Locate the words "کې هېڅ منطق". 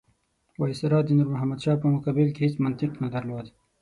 2.33-2.91